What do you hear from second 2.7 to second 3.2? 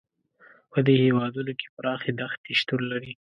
لري.